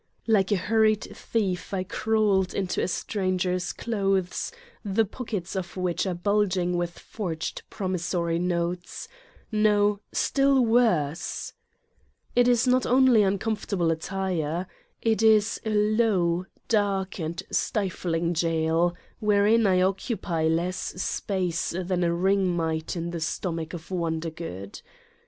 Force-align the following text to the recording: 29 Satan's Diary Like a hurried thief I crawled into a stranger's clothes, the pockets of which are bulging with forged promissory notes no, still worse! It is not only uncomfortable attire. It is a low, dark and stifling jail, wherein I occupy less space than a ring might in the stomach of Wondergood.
29 0.25 0.25
Satan's 0.25 0.25
Diary 0.25 0.39
Like 0.39 0.51
a 0.51 0.67
hurried 0.67 1.03
thief 1.17 1.73
I 1.75 1.83
crawled 1.83 2.53
into 2.55 2.81
a 2.81 2.87
stranger's 2.87 3.71
clothes, 3.71 4.51
the 4.83 5.05
pockets 5.05 5.55
of 5.55 5.77
which 5.77 6.07
are 6.07 6.15
bulging 6.15 6.75
with 6.75 6.97
forged 6.97 7.61
promissory 7.69 8.39
notes 8.39 9.07
no, 9.51 9.99
still 10.11 10.65
worse! 10.65 11.53
It 12.35 12.47
is 12.47 12.65
not 12.65 12.87
only 12.87 13.21
uncomfortable 13.21 13.91
attire. 13.91 14.65
It 15.03 15.21
is 15.21 15.61
a 15.67 15.69
low, 15.69 16.47
dark 16.67 17.19
and 17.19 17.43
stifling 17.51 18.33
jail, 18.33 18.95
wherein 19.19 19.67
I 19.67 19.83
occupy 19.83 20.47
less 20.47 20.99
space 20.99 21.75
than 21.79 22.03
a 22.03 22.11
ring 22.11 22.47
might 22.47 22.95
in 22.95 23.11
the 23.11 23.19
stomach 23.21 23.73
of 23.75 23.91
Wondergood. 23.91 24.81